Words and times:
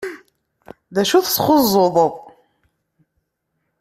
D 0.93 0.95
acu 1.01 1.19
tesxuẓẓuḍeḍ? 1.25 2.13